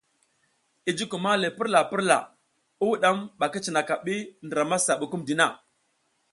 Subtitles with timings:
[0.89, 2.29] I jukum hang le purla purla i
[2.87, 5.47] wudam ba ki cinaka bi ndra masa bukumdina.